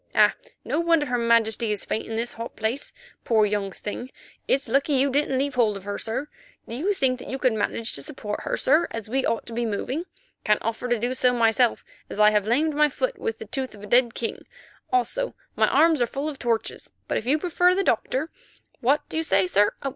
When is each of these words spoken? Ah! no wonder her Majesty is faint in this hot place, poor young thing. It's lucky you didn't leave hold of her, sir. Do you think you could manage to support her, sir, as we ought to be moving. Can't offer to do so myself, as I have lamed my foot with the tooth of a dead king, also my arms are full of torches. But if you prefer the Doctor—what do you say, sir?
Ah! 0.15 0.33
no 0.65 0.79
wonder 0.79 1.05
her 1.05 1.17
Majesty 1.19 1.71
is 1.71 1.85
faint 1.85 2.07
in 2.07 2.15
this 2.15 2.33
hot 2.33 2.55
place, 2.55 2.91
poor 3.23 3.45
young 3.45 3.71
thing. 3.71 4.09
It's 4.47 4.67
lucky 4.67 4.93
you 4.93 5.11
didn't 5.11 5.37
leave 5.37 5.53
hold 5.53 5.77
of 5.77 5.83
her, 5.83 5.99
sir. 5.99 6.27
Do 6.67 6.73
you 6.73 6.95
think 6.95 7.21
you 7.21 7.37
could 7.37 7.53
manage 7.53 7.91
to 7.91 8.01
support 8.01 8.41
her, 8.41 8.57
sir, 8.57 8.87
as 8.89 9.11
we 9.11 9.27
ought 9.27 9.45
to 9.45 9.53
be 9.53 9.63
moving. 9.63 10.05
Can't 10.43 10.57
offer 10.63 10.87
to 10.89 10.97
do 10.97 11.13
so 11.13 11.33
myself, 11.33 11.85
as 12.09 12.19
I 12.19 12.31
have 12.31 12.47
lamed 12.47 12.73
my 12.73 12.89
foot 12.89 13.19
with 13.19 13.37
the 13.37 13.45
tooth 13.45 13.75
of 13.75 13.83
a 13.83 13.85
dead 13.85 14.15
king, 14.15 14.47
also 14.91 15.35
my 15.55 15.67
arms 15.67 16.01
are 16.01 16.07
full 16.07 16.27
of 16.27 16.39
torches. 16.39 16.89
But 17.07 17.19
if 17.19 17.27
you 17.27 17.37
prefer 17.37 17.75
the 17.75 17.83
Doctor—what 17.83 19.07
do 19.07 19.17
you 19.17 19.23
say, 19.23 19.45
sir? 19.45 19.75